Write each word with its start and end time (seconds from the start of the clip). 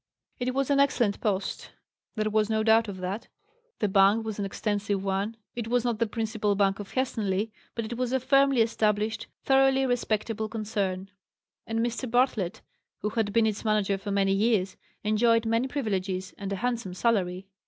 It 0.39 0.55
was 0.55 0.71
an 0.71 0.79
excellent 0.79 1.21
post; 1.21 1.73
there 2.15 2.31
was 2.31 2.49
no 2.49 2.63
doubt 2.63 2.87
of 2.87 2.97
that. 3.01 3.27
The 3.77 3.87
bank 3.87 4.25
was 4.25 4.39
not 4.39 4.39
an 4.39 4.45
extensive 4.47 5.03
one; 5.03 5.37
it 5.55 5.67
was 5.67 5.85
not 5.85 5.99
the 5.99 6.07
principal 6.07 6.55
bank 6.55 6.79
of 6.79 6.91
Helstonleigh; 6.93 7.51
but 7.75 7.85
it 7.85 7.97
was 7.99 8.11
a 8.11 8.19
firmly 8.19 8.61
established, 8.63 9.27
thoroughly 9.43 9.85
respectable 9.85 10.49
concern; 10.49 11.11
and 11.67 11.81
Mr. 11.85 12.09
Bartlett, 12.09 12.61
who 13.03 13.09
had 13.09 13.31
been 13.31 13.45
its 13.45 13.63
manager 13.63 13.99
for 13.99 14.09
many 14.09 14.33
years, 14.33 14.75
enjoyed 15.03 15.45
many 15.45 15.67
privileges, 15.67 16.33
and 16.35 16.51
a 16.51 16.55
handsome 16.55 16.95
salary. 16.95 17.45